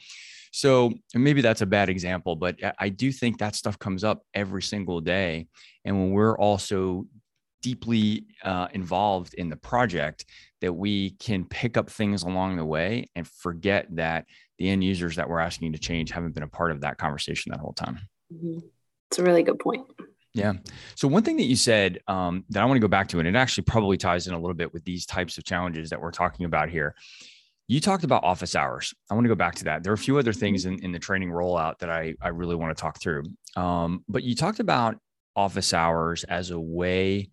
[0.52, 4.64] So maybe that's a bad example, but I do think that stuff comes up every
[4.64, 5.48] single day.
[5.84, 7.06] And when we're also
[7.66, 10.26] deeply uh, involved in the project,
[10.62, 14.26] that we can pick up things along the way and forget that
[14.60, 17.52] the end users that we're asking to change haven't been a part of that conversation
[17.52, 17.98] that whole time.
[18.32, 18.60] Mm-hmm.
[19.10, 19.84] It's a really good point.
[20.36, 20.54] Yeah.
[20.94, 23.28] So one thing that you said um, that I want to go back to, and
[23.28, 26.12] it actually probably ties in a little bit with these types of challenges that we're
[26.12, 26.94] talking about here.
[27.68, 28.94] You talked about office hours.
[29.10, 29.82] I want to go back to that.
[29.82, 32.56] There are a few other things in, in the training rollout that I, I really
[32.56, 33.24] want to talk through.
[33.56, 34.98] Um, but you talked about
[35.36, 37.30] office hours as a way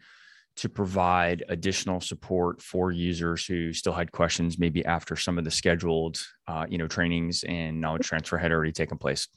[0.56, 5.50] to provide additional support for users who still had questions maybe after some of the
[5.50, 9.28] scheduled uh, you know trainings and knowledge transfer had already taken place.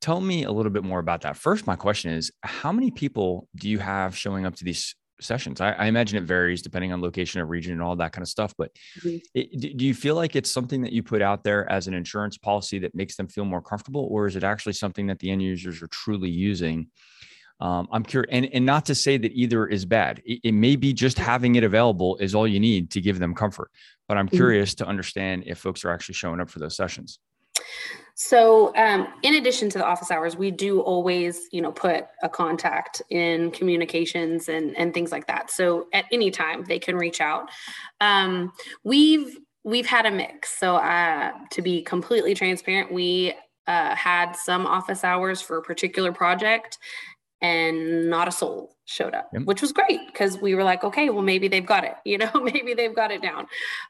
[0.00, 1.36] Tell me a little bit more about that.
[1.36, 5.60] First my question is how many people do you have showing up to these sessions?
[5.60, 8.28] I, I imagine it varies depending on location or region and all that kind of
[8.28, 9.18] stuff but mm-hmm.
[9.32, 12.36] it, do you feel like it's something that you put out there as an insurance
[12.36, 15.40] policy that makes them feel more comfortable or is it actually something that the end
[15.40, 16.88] users are truly using
[17.64, 20.20] um, I'm curious, and, and not to say that either is bad.
[20.26, 23.34] It, it, may be just having it available is all you need to give them
[23.34, 23.70] comfort.
[24.06, 24.36] But I'm mm-hmm.
[24.36, 24.84] curious mm-hmm.
[24.84, 27.18] to understand if folks are actually showing up for those sessions.
[28.16, 32.28] So, um, in addition to the office hours, we do always, you know, put a
[32.28, 35.50] contact in communications and and things like that.
[35.50, 37.48] So, at any time they can reach out.
[38.02, 40.50] Um, we've we've had a mix.
[40.50, 43.32] So, uh, to be completely transparent, we
[43.66, 46.78] uh, had some office hours for a particular project
[47.40, 49.42] and not a soul showed up, yep.
[49.44, 52.30] which was great because we were like, okay, well, maybe they've got it, you know,
[52.34, 53.46] maybe they've got it down.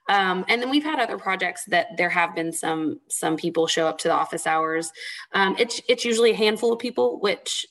[0.09, 3.87] Um, and then we've had other projects that there have been some some people show
[3.87, 4.93] up to the office hours.
[5.33, 7.67] Um, it's it's usually a handful of people, which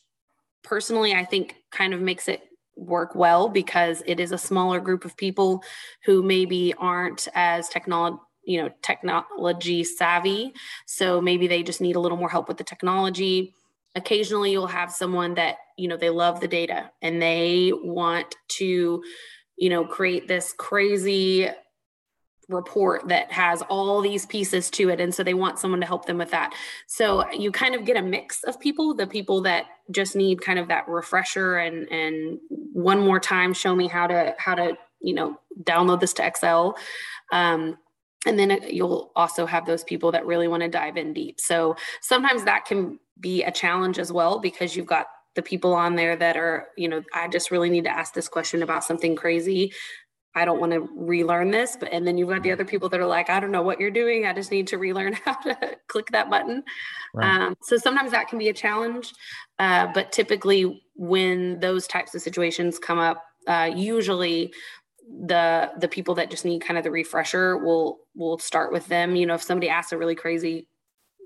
[0.64, 2.44] personally I think kind of makes it
[2.76, 5.64] work well because it is a smaller group of people
[6.06, 10.54] who maybe aren't as technology you know technology savvy
[10.86, 13.54] so maybe they just need a little more help with the technology
[13.96, 19.04] occasionally you'll have someone that you know they love the data and they want to
[19.58, 21.50] you know create this crazy
[22.50, 25.00] report that has all these pieces to it.
[25.00, 26.54] And so they want someone to help them with that.
[26.88, 30.60] So you kind of get a mix of people the people that just need kind
[30.60, 35.14] of that refresher and and one more time show me how to how to you
[35.14, 36.78] know download this to excel.
[37.32, 37.78] Um,
[38.26, 41.40] and then you'll also have those people that really want to dive in deep.
[41.40, 45.96] So sometimes that can be a challenge as well because you've got the people on
[45.96, 49.16] there that are you know i just really need to ask this question about something
[49.16, 49.74] crazy.
[50.36, 51.78] I don't want to relearn this.
[51.80, 53.80] But and then you've got the other people that are like i don't know what
[53.80, 54.26] you're doing.
[54.26, 56.64] I just need to relearn how to click that button.
[57.14, 57.42] Right.
[57.42, 59.14] um, so sometimes that can be a challenge
[59.60, 64.54] uh, but typically when those types of situations come up uh, usually
[65.10, 69.16] the the people that just need kind of the refresher will will start with them.
[69.16, 70.68] You know if somebody asks a really crazy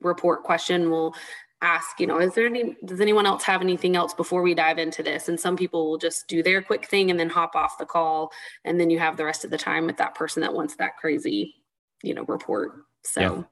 [0.02, 1.16] report question we'll
[1.64, 4.78] ask you know is there any does anyone else have anything else before we dive
[4.78, 5.28] into this?
[5.28, 8.32] And some people will just do their quick thing and then hop off the call.
[8.64, 10.98] And then you have the rest of the time with that person that wants that
[10.98, 11.56] crazy
[12.04, 12.84] you know report.
[13.04, 13.44] So yeah.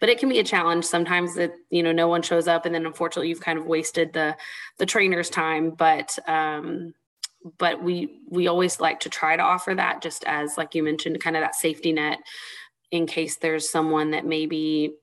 [0.00, 0.84] but it can be a challenge.
[0.84, 4.12] Sometimes that you know no one shows up and then unfortunately you've kind of wasted
[4.12, 4.36] the
[4.78, 5.70] the trainer's time.
[5.70, 6.94] But um
[7.58, 11.20] but we we always like to try to offer that just as like you mentioned
[11.20, 12.18] kind of that safety net
[12.90, 14.94] in case there's someone that maybe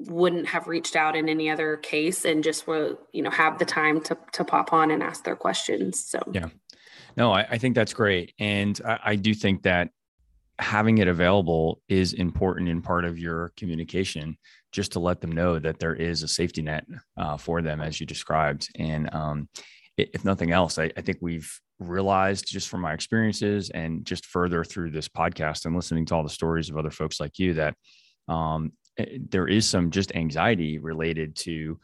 [0.00, 3.64] wouldn't have reached out in any other case and just will you know have the
[3.64, 6.04] time to to pop on and ask their questions.
[6.04, 6.48] So yeah.
[7.16, 8.32] No, I, I think that's great.
[8.38, 9.90] And I, I do think that
[10.60, 14.36] having it available is important in part of your communication
[14.72, 17.98] just to let them know that there is a safety net uh, for them as
[17.98, 18.68] you described.
[18.76, 19.48] And um,
[20.12, 24.64] if nothing else I, I, think we've realized just from my experiences and just further
[24.64, 27.74] through this podcast and listening to all the stories of other folks like you that
[28.28, 31.78] um, eh, there is some just anxiety related to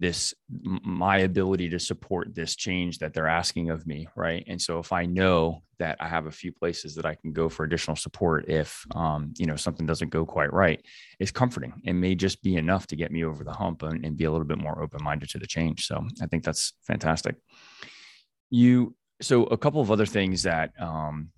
[0.00, 4.42] this my ability to support this change that they're asking of me right?
[4.48, 7.48] And so if i know that i have a few places that i can go
[7.48, 10.84] for additional support if um, you know something doesn't go quite right
[11.18, 11.74] it's comforting.
[11.84, 14.30] It may just be enough to get me over the hump and, and be a
[14.30, 15.86] little bit more open-minded to the change.
[15.86, 17.36] So i think that's fantastic.
[18.50, 21.30] You so a couple of other things that um,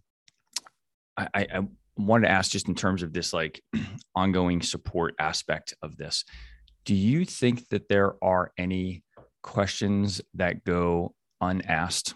[1.17, 1.61] I, I
[1.97, 3.63] wanted to ask just in terms of this like
[4.15, 6.25] ongoing support aspect of this
[6.85, 9.03] do you think that there are any
[9.43, 12.15] questions that go unasked?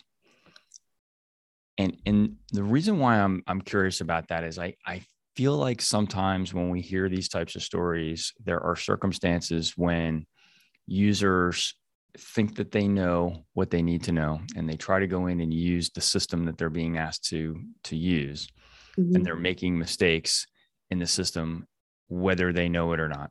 [1.78, 5.02] And and the reason why I'm I'm curious about that is I I
[5.36, 10.26] feel like sometimes when we hear these types of stories, there are circumstances when
[10.86, 11.74] users
[12.18, 15.40] think that they know what they need to know and they try to go in
[15.40, 18.48] and use the system that they're being asked to to use
[18.98, 19.14] mm-hmm.
[19.14, 20.46] and they're making mistakes
[20.90, 21.66] in the system
[22.08, 23.30] whether they know it or not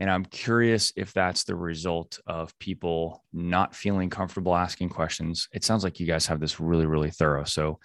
[0.00, 5.46] and I'm curious if that's the result of people not feeling comfortable asking questions.
[5.52, 7.44] It sounds like you guys have this really, really thorough.
[7.44, 7.78] So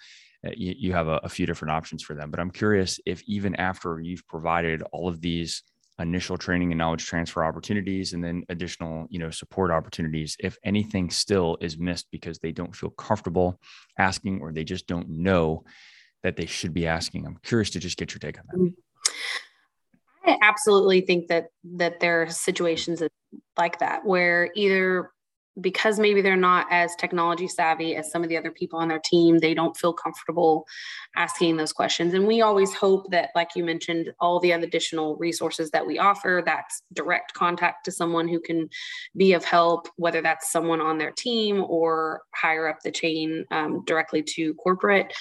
[0.44, 2.30] uh, you, you have a, a few different options for them.
[2.30, 5.62] But I'm curious if even after you've provided all of these
[5.98, 11.08] initial training and knowledge transfer opportunities and then additional you know support opportunities if anything
[11.08, 13.58] still is missed because they don't feel comfortable
[13.98, 15.64] asking or they just don't know
[16.22, 19.12] that they should be asking i'm curious to just get your take on that mm-hmm.
[20.26, 23.02] I absolutely think that that there are situations
[23.56, 25.10] like that where either
[25.60, 29.00] because maybe they're not as technology savvy as some of the other people on their
[29.02, 30.66] team, they don't feel comfortable
[31.16, 32.12] asking those questions.
[32.12, 36.42] And we always hope that, like you mentioned, all the additional resources that we offer,
[36.44, 38.68] that's direct contact to someone who can
[39.16, 43.82] be of help, whether that's someone on their team or higher up the chain um,
[43.86, 45.14] directly to corporate,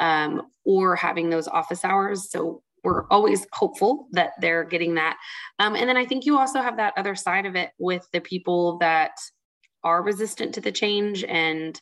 [0.00, 2.30] um, or having those office hours.
[2.30, 5.16] So we're always hopeful that they're getting that.
[5.58, 8.20] Um, and then I think you also have that other side of it with the
[8.20, 9.12] people that
[9.84, 11.80] are resistant to the change and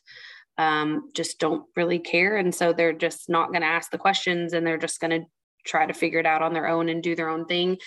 [0.57, 2.37] um, just don't really care.
[2.37, 5.27] And so they're just not going to ask the questions and they're just going to
[5.65, 7.77] try to figure it out on their own and do their own thing.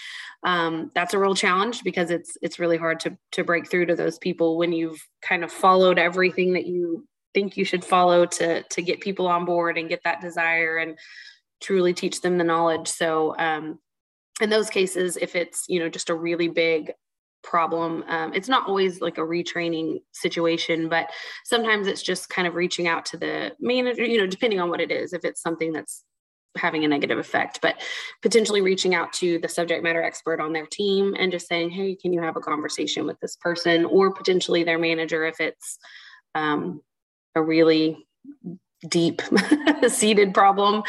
[0.44, 3.96] Um, that's a real challenge because it's it's really hard to to break through to
[3.96, 8.62] those people when you've kind of followed everything that you think you should follow to
[8.62, 10.96] to get people on board and get that desire and
[11.64, 12.88] truly teach them the knowledge.
[12.88, 13.78] So um,
[14.40, 16.92] in those cases, if it's you know just a really big
[17.42, 21.10] problem, um, it's not always like a retraining situation, but
[21.44, 24.04] sometimes it's just kind of reaching out to the manager.
[24.04, 26.04] You know, depending on what it is, if it's something that's
[26.56, 27.80] having a negative effect, but
[28.22, 31.96] potentially reaching out to the subject matter expert on their team and just saying, hey,
[31.96, 35.78] can you have a conversation with this person, or potentially their manager if it's
[36.36, 36.80] um,
[37.34, 38.06] a really
[38.88, 39.22] deep
[39.88, 40.82] seated problem.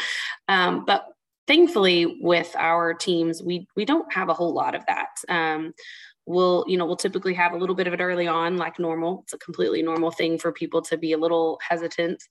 [0.48, 1.06] Um, but
[1.46, 5.08] thankfully, with our teams, we we don't have a whole lot of that.
[5.28, 5.72] Um,
[6.26, 9.22] we'll you know we'll typically have a little bit of it early on like normal
[9.22, 12.22] it's a completely normal thing for people to be a little hesitant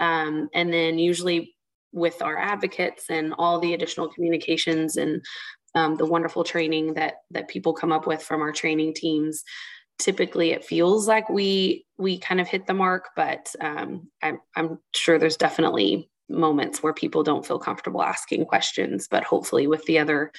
[0.00, 1.54] um, and then usually
[1.92, 5.24] with our advocates and all the additional communications and
[5.76, 9.44] um, the wonderful training that that people come up with from our training teams
[9.98, 14.78] typically it feels like we we kind of hit the mark but um, I'm, I'm
[14.94, 19.98] sure there's definitely moments where people don't feel comfortable asking questions but hopefully with the
[19.98, 20.32] other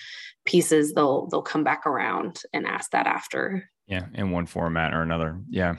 [0.46, 3.70] pieces they'll they'll come back around and ask that after.
[3.88, 5.40] Yeah in one format or another.
[5.50, 5.76] Yeah.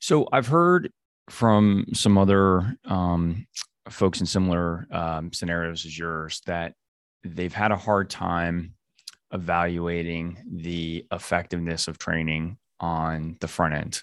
[0.00, 0.90] So i've heard
[1.28, 3.46] from some other um,
[3.90, 6.74] folks in similar um, scenarios as yours that
[7.22, 8.74] they've had a hard time
[9.32, 14.02] evaluating the effectiveness of training on the front end.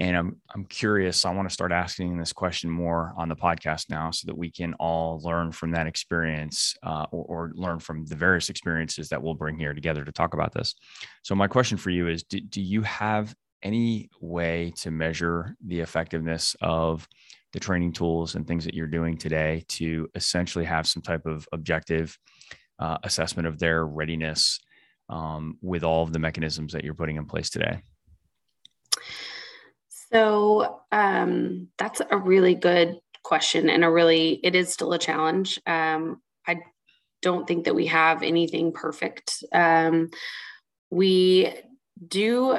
[0.00, 1.24] And I'm I'm curious.
[1.24, 4.48] I want to start asking this question more on the podcast now, so that we
[4.48, 9.20] can all learn from that experience, uh, or, or, learn from the various experiences that
[9.20, 10.76] we'll bring here together to talk about this.
[11.24, 15.80] So my question for you is: Do, do you have any way to measure the
[15.80, 17.08] effectiveness of
[17.52, 21.48] the training tools and things that you're doing today to essentially have some type of
[21.52, 22.16] objective
[22.78, 24.60] uh, assessment of their readiness
[25.08, 27.82] um, with all of the mechanisms that you're putting in place today?
[30.12, 35.60] So um, that's a really good question and a really it is still a challenge.
[35.66, 36.60] Um, I
[37.20, 39.44] don't think that we have anything perfect.
[39.52, 40.10] Um,
[40.90, 41.52] we
[42.06, 42.58] do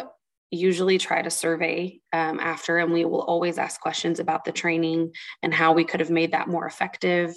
[0.52, 5.12] usually try to survey um, after, and we will always ask questions about the training
[5.42, 7.34] and how we could have made that more effective.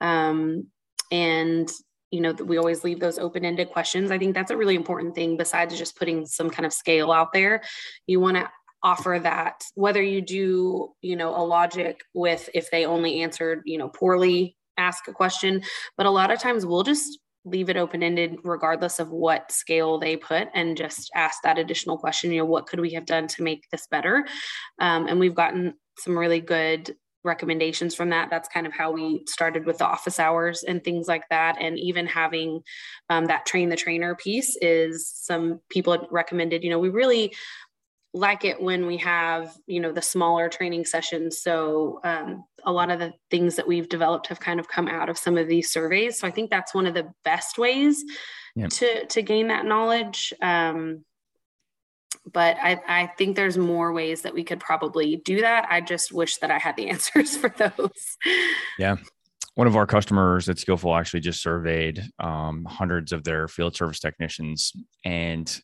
[0.00, 0.68] Um,
[1.10, 1.70] and
[2.14, 4.10] you know we always leave those open-ended questions.
[4.10, 7.32] I think that's a really important thing besides just putting some kind of scale out
[7.32, 7.62] there.
[8.06, 8.48] You want to
[8.82, 13.78] offer that whether you do you know a logic with if they only answered you
[13.78, 15.62] know poorly ask a question
[15.96, 19.98] but a lot of times we'll just leave it open ended regardless of what scale
[19.98, 23.26] they put and just ask that additional question you know what could we have done
[23.26, 24.26] to make this better?
[24.78, 26.94] Um, and we've gotten some really good
[27.24, 28.30] recommendations from that.
[28.30, 31.56] That's kind of how we started with the office hours and things like that.
[31.60, 32.60] And even having
[33.10, 37.34] um, that train the trainer piece is some people recommended you know we really
[38.14, 41.40] like it when we have you know the smaller training sessions.
[41.40, 45.08] So um, a lot of the things that we've developed have kind of come out
[45.08, 46.18] of some of these surveys.
[46.18, 48.04] So i think that's one of the best ways
[48.54, 48.70] yep.
[48.70, 50.32] to to gain that knowledge.
[50.40, 51.04] Um,
[52.32, 55.66] but I, I think there's more ways that we could probably do that.
[55.70, 58.16] I just wish that i had the answers for those.
[58.78, 58.96] Yeah.
[59.54, 64.00] One of our customers at Skyllful actually just surveyed um, hundreds of their field service
[64.00, 64.72] technicians
[65.04, 65.60] and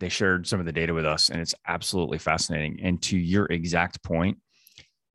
[0.00, 2.78] they shared some of the data with us and it's absolutely fascinating.
[2.82, 4.38] And to your exact point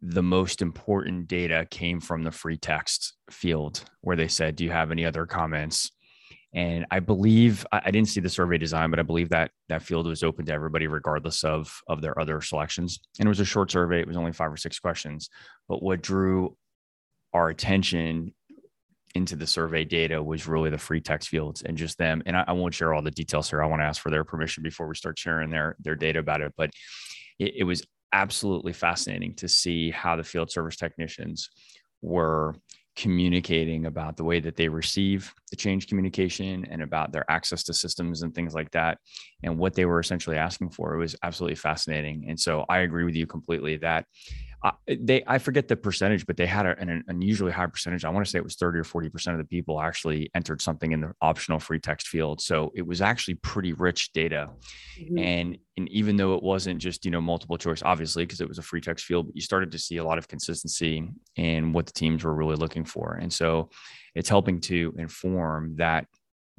[0.01, 4.71] the most important data came from the free text field where they said do you
[4.71, 5.91] have any other comments
[6.53, 10.07] and i believe i didn't see the survey design but i believe that that field
[10.07, 13.69] was open to everybody regardless of of their other selections and it was a short
[13.69, 15.29] survey it was only five or six questions
[15.67, 16.55] but what drew
[17.33, 18.33] our attention
[19.15, 22.21] into the survey data was really the free text fields and just them.
[22.25, 23.61] And I, I, won't share all the details here.
[23.61, 26.41] I want to ask for their permission before we start sharing their their data about
[26.41, 26.53] it.
[26.55, 26.71] But
[27.39, 31.49] it, it was absolutely fascinating to see how the field service technicians
[32.01, 32.55] were
[32.99, 37.73] communicating about the way that they receive the change communication and about their access to
[37.73, 38.97] systems and things like that
[39.41, 42.25] and what they were essentially asking for it was absolutely fascinating.
[42.27, 44.05] And so i agree with you completely that
[44.61, 48.03] uh, they I forget the percentage, but they had a, an unusually high percentage.
[48.03, 50.61] I want to say it was 30 or 40 percent of the people actually entered
[50.61, 52.41] something in the optional free text field.
[52.41, 54.49] So it was actually pretty rich data.
[54.99, 55.17] Mm-hmm.
[55.17, 58.57] And and even though it wasn't just you know multiple choice, obviously because it was
[58.57, 61.85] a free text field, but you started to see a lot of consistency in what
[61.85, 63.13] the teams were really looking for.
[63.13, 63.69] And so
[64.13, 66.05] it's helping to inform that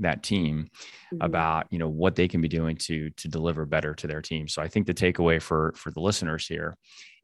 [0.00, 0.68] that team
[1.12, 1.22] mm-hmm.
[1.24, 4.48] about you know what they can be doing to to deliver better to their team
[4.48, 6.76] so i think the takeaway for for the listeners here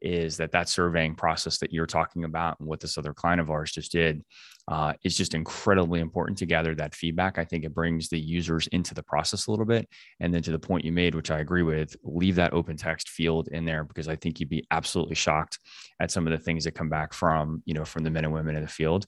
[0.07, 3.51] is that that surveying process that you're talking about and what this other client of
[3.51, 4.23] ours just did
[4.69, 7.39] uh, is just incredibly important to gather that feedback.
[7.39, 9.89] I think it brings the users into the process a little bit.
[10.21, 13.09] And then to the point you made, which I agree with, leave that open text
[13.09, 15.59] field in there because I think you'd be absolutely shocked
[16.01, 18.33] at some of the things that come back from, you know, from the men and
[18.33, 19.07] women in the field.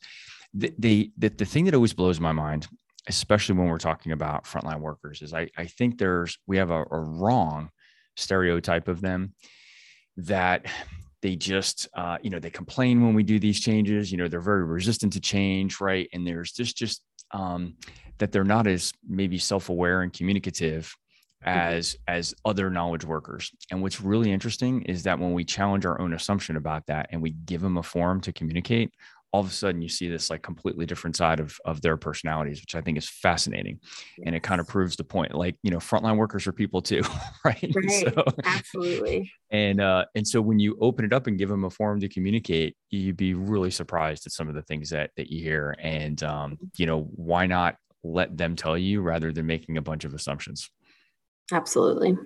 [0.53, 2.67] The, the, the, the thing that always blows my mind
[3.09, 6.85] especially when we're talking about frontline workers is I, I think there's we have a,
[6.91, 7.71] a wrong
[8.17, 9.33] stereotype of them
[10.19, 10.67] that
[11.23, 14.41] they just uh, you know they complain when we do these changes you know they're
[14.41, 17.03] very resistant to change right and there's just just
[17.33, 17.75] um,
[18.19, 20.95] that they're not as maybe self-aware and communicative
[21.45, 21.59] mm-hmm.
[21.59, 26.01] as as other knowledge workers and what's really interesting is that when we challenge our
[26.01, 28.91] own assumption about that and we give them a forum to communicate
[29.33, 32.61] all of a sudden you see this like completely different side of, of their personalities,
[32.61, 33.79] which I think is fascinating.
[33.83, 34.25] Yes.
[34.27, 37.03] And it kind of proves the point, like, you know, frontline workers are people too,
[37.45, 37.57] right?
[37.75, 37.91] Right.
[37.91, 39.31] So, Absolutely.
[39.51, 42.09] And, uh, and so when you open it up and give them a forum to
[42.09, 45.77] communicate, you'd be really surprised at some of the things that, that you hear.
[45.79, 46.65] And, um, mm-hmm.
[46.77, 50.71] you know, why not let them tell you rather than making a bunch of assumptions?
[51.53, 52.17] Absolutely.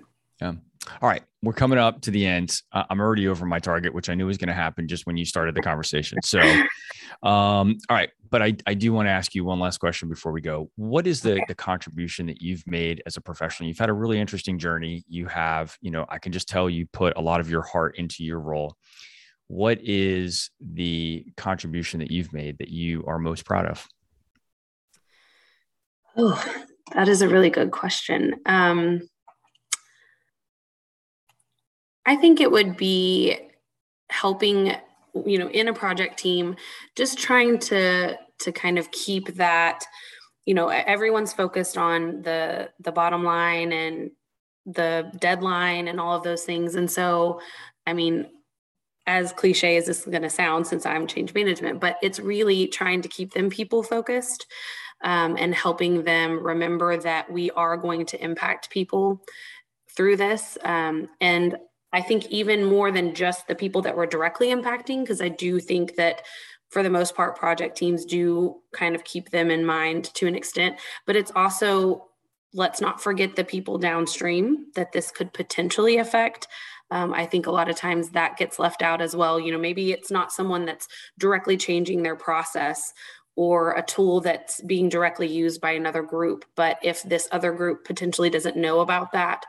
[0.41, 0.53] Yeah.
[1.01, 2.61] All right, we're coming up to the end.
[2.71, 5.25] I'm already over my target, which I knew was going to happen just when you
[5.25, 6.19] started the conversation.
[6.23, 6.39] So,
[7.21, 10.31] um, all right, but I, I do want to ask you one last question before
[10.31, 10.71] we go.
[10.77, 13.67] What is the the contribution that you've made as a professional?
[13.67, 15.03] You've had a really interesting journey.
[15.09, 17.97] You have, you know, I can just tell you put a lot of your heart
[17.97, 18.77] into your role.
[19.47, 23.85] What is the contribution that you've made that you are most proud of?
[26.15, 26.41] Oh,
[26.95, 28.35] that is a really good question.
[28.45, 29.01] Um,
[32.05, 33.37] I think it would be
[34.09, 34.75] helping,
[35.25, 36.55] you know, in a project team,
[36.95, 39.85] just trying to to kind of keep that,
[40.45, 44.11] you know, everyone's focused on the the bottom line and
[44.65, 46.75] the deadline and all of those things.
[46.75, 47.41] And so,
[47.85, 48.27] I mean,
[49.07, 52.67] as cliche as this is going to sound since I'm change management, but it's really
[52.67, 54.45] trying to keep them people focused
[55.03, 59.21] um, and helping them remember that we are going to impact people
[59.89, 60.57] through this.
[60.63, 61.57] Um, and
[61.93, 65.59] I think even more than just the people that we're directly impacting, because I do
[65.59, 66.23] think that
[66.69, 70.35] for the most part, project teams do kind of keep them in mind to an
[70.35, 72.09] extent, but it's also
[72.55, 76.47] let's not forget the people downstream that this could potentially affect.
[76.91, 79.39] Um, I think a lot of times that gets left out as well.
[79.39, 80.87] You know, maybe it's not someone that's
[81.17, 82.93] directly changing their process
[83.35, 86.45] or a tool that's being directly used by another group.
[86.55, 89.45] But if this other group potentially doesn't know about that,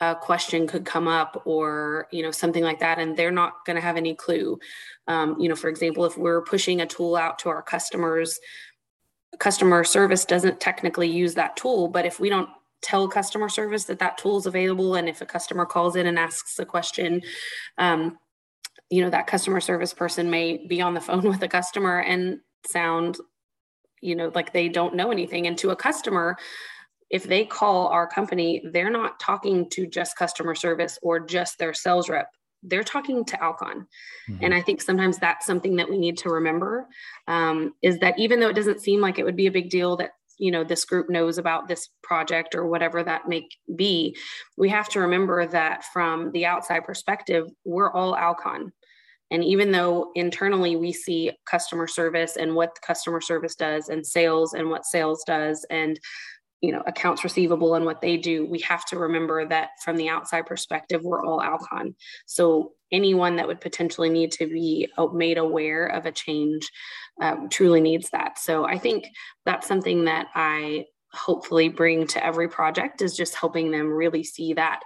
[0.00, 3.76] a question could come up or you know something like that and they're not going
[3.76, 4.58] to have any clue.
[5.06, 8.38] Um, you know for example if we're pushing a tool out to our customers
[9.38, 12.48] customer service doesn't technically use that tool but if we don't
[12.82, 16.18] tell customer service that that tool is available and if a customer calls in and
[16.18, 17.22] asks a question
[17.78, 18.18] um,
[18.90, 22.40] you know that customer service person may be on the phone with a customer and
[22.66, 23.18] sound
[24.00, 25.46] you know like they don't know anything.
[25.46, 26.36] And to a customer
[27.10, 31.74] if they call our company they're not talking to just customer service or just their
[31.74, 32.28] sales rep
[32.62, 33.86] they're talking to Alcon.
[34.28, 34.44] Mm-hmm.
[34.44, 36.88] And I think sometimes that's something that we need to remember
[37.26, 39.96] um, is that even though it doesn't seem like it would be a big deal
[39.96, 43.46] that you know this group knows about this project or whatever that may
[43.76, 44.16] be
[44.56, 48.72] we have to remember that from the outside perspective we're all alcon
[49.30, 54.54] and even though internally we see customer service and what customer service does and sales
[54.54, 56.00] and what sales does and
[56.60, 60.08] you know accounts receivable and what they do we have to remember that from the
[60.08, 61.94] outside perspective we're all alcon.
[62.26, 66.68] So anyone that would potentially need to be made aware of a change
[67.22, 68.38] um, truly needs that.
[68.38, 69.06] So i think
[69.44, 74.54] that's something that i hopefully bring to every project is just helping them really see
[74.54, 74.80] that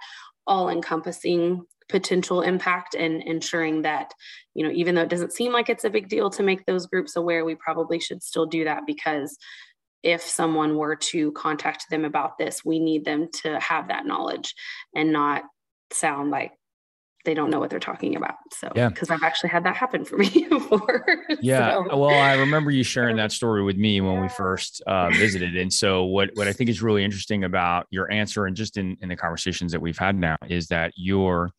[0.47, 4.12] all encompassing potential impact and ensuring that
[4.55, 6.87] you know even though it doesn't seem like it's a big deal to make those
[6.87, 9.37] groups aware we probably should still do that because
[10.05, 14.55] if someone were to contact them about this, we need them to have that knowledge
[14.94, 15.44] and not
[15.90, 16.52] sound like
[17.24, 18.34] they don't know what they're talking about.
[18.52, 21.07] So, yeah, because I've actually had that happen for me before.
[21.40, 21.82] Yeah.
[21.88, 21.96] So.
[21.96, 25.57] Well, I remember you sharing that story with me when we first uh, visited.
[25.57, 28.98] And so, what, what I think is really interesting about your answer and just in,
[29.00, 31.50] in the conversations that we've had now is that your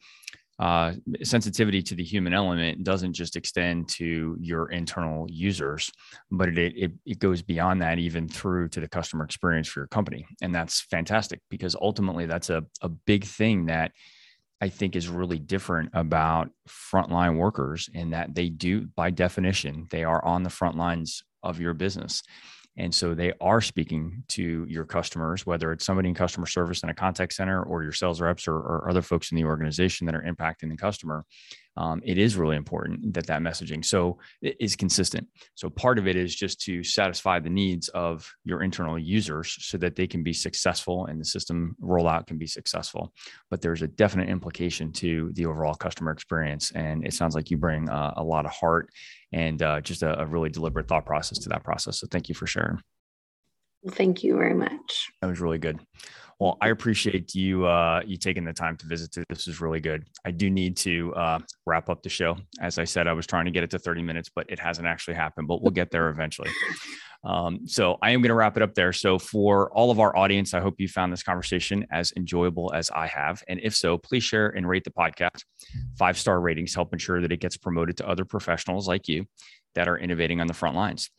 [0.58, 0.94] uh,
[1.24, 5.92] sensitivity to the human element doesn't just extend to your internal users,
[6.32, 9.88] but it, it, it goes beyond that, even through to the customer experience for your
[9.88, 10.26] company.
[10.42, 13.92] And that's fantastic because ultimately that's a, a big thing that
[14.62, 20.06] I think is really different about frontline workers in that they do, by definition, they
[20.06, 22.24] are on the front lines of your business.
[22.78, 26.90] And so they are speaking to your customers, whether it's somebody in customer service in
[26.90, 30.16] a contact center or your sales reps or, or other folks in the organization that
[30.16, 31.26] are impacting the customer
[31.78, 35.28] um, it is really important that that messaging so is consistent.
[35.56, 39.78] So part of it is just to satisfy the needs of your internal users so
[39.80, 43.14] that they can be successful and the system rollout can be successful.
[43.50, 47.58] But there's a definite implication to the overall customer experience, and it sounds like you
[47.58, 48.90] bring uh, a lot of heart
[49.34, 52.00] and uh, just a, a really deliberate thought process to that process.
[52.00, 52.80] So thank you for sharing.
[53.84, 55.12] Well, thank you very much.
[55.22, 55.80] That was really good.
[56.40, 59.16] Well, I appreciate you uh, you taking the time to visit.
[59.30, 60.06] This is really good.
[60.26, 62.38] I do need to uh, wrap up the show.
[62.60, 64.88] As I said, I was trying to get it to 30 minutes, but it hasn't
[64.88, 65.48] actually happened.
[65.48, 66.50] But we'll get there eventually.
[67.26, 68.94] Um, so I am going to wrap it up there.
[68.94, 72.92] So for all of our audience, I hope you found this conversation as enjoyable as
[72.92, 73.44] I have.
[73.48, 75.44] And if so, please share and rate the podcast.
[75.98, 79.26] Five star ratings help ensure that it gets promoted to other professionals like you
[79.74, 81.10] that are innovating on the front lines.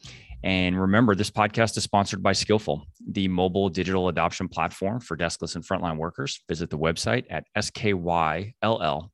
[0.44, 5.56] And remember, this podcast is sponsored by Skyllful, the mobile digital adoption platform for deskless
[5.56, 6.40] and frontline workers.
[6.48, 9.10] Visit the website at skyllful.com.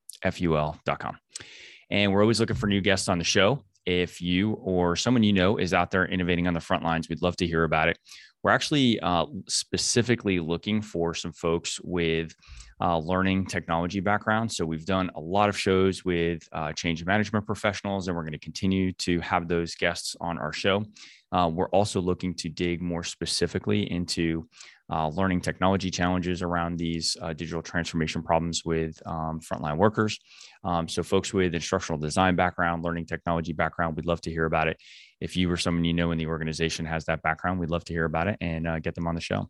[1.90, 3.64] And we're always looking for new guests on the show.
[3.84, 7.22] If you or someone you know is out there innovating on the front lines, we'd
[7.22, 7.98] love to hear about it.
[8.42, 12.34] We're actually uh, specifically looking for some folks with
[12.82, 14.50] uh, learning technology background.
[14.50, 18.32] So we've done a lot of shows with uh, change management professionals, and we're going
[18.32, 20.84] to continue to have those guests on our show.
[21.30, 24.48] Uh, we're also looking to dig more specifically into
[24.90, 30.18] uh, learning technology challenges around these uh, digital transformation problems with um, frontline workers.
[30.64, 34.66] Um, so, folks with instructional design background, learning technology background, we'd love to hear about
[34.66, 34.76] it.
[35.20, 37.92] If you or someone you know in the organization has that background, we'd love to
[37.92, 39.48] hear about it and uh, get them on the show.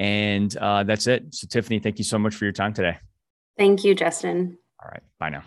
[0.00, 1.34] And uh, that's it.
[1.34, 2.96] So, Tiffany, thank you so much for your time today.
[3.58, 4.56] Thank you, Justin.
[4.82, 5.02] All right.
[5.18, 5.42] Bye now.